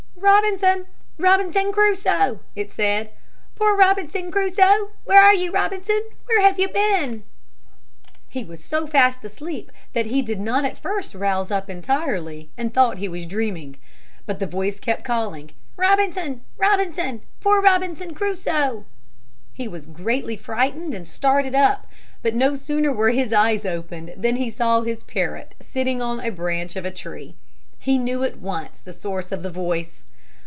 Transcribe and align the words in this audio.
"Robinson, 0.17 0.85
Robinson 1.17 1.71
Crusoe," 1.71 2.41
it 2.55 2.71
said, 2.71 3.09
"poor 3.55 3.75
Robinson 3.75 4.29
Crusoe! 4.29 4.89
Where 5.03 5.19
are 5.19 5.33
you 5.33 5.51
Robinson, 5.51 6.03
where 6.27 6.41
have 6.41 6.59
you 6.59 6.69
been?" 6.69 7.23
He 8.29 8.43
was 8.43 8.63
so 8.63 8.85
fast 8.85 9.25
asleep 9.25 9.71
that 9.93 10.07
he 10.07 10.21
did 10.21 10.39
not 10.39 10.63
at 10.63 10.77
first 10.77 11.15
rouse 11.15 11.49
up 11.49 11.71
entirely 11.71 12.51
and 12.55 12.71
thought 12.71 12.99
he 12.99 13.07
was 13.09 13.25
dreaming. 13.25 13.77
But 14.27 14.37
the 14.37 14.45
voice 14.45 14.79
kept 14.79 15.03
calling, 15.03 15.51
"Robinson, 15.75 16.41
Robinson, 16.55 17.21
poor 17.39 17.59
Robinson 17.59 18.13
Crusoe!" 18.13 18.85
He 19.53 19.67
was 19.67 19.87
greatly 19.87 20.37
frightened 20.37 20.93
and 20.93 21.07
started 21.07 21.55
up. 21.55 21.87
But 22.21 22.35
no 22.35 22.53
sooner 22.55 22.93
were 22.93 23.09
his 23.09 23.33
eyes 23.33 23.65
opened 23.65 24.13
than 24.17 24.35
he 24.35 24.51
saw 24.51 24.81
his 24.81 25.01
parrot 25.03 25.55
sitting 25.61 25.99
on 25.99 26.19
a 26.19 26.29
branch 26.29 26.75
of 26.75 26.85
a 26.85 26.91
tree. 26.91 27.37
He 27.79 27.97
knew 27.97 28.21
at 28.23 28.37
once 28.37 28.77
the 28.77 28.93
source 28.93 29.31
of 29.31 29.41
the 29.41 29.49
voice. 29.49 30.05